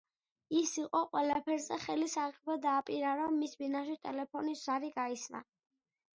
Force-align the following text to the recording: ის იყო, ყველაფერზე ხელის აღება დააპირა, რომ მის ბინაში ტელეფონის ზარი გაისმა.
ის 0.59 0.69
იყო, 0.83 1.01
ყველაფერზე 1.11 1.77
ხელის 1.83 2.15
აღება 2.23 2.57
დააპირა, 2.65 3.13
რომ 3.21 3.39
მის 3.43 3.55
ბინაში 3.61 4.01
ტელეფონის 4.09 4.67
ზარი 4.71 4.93
გაისმა. 4.99 5.47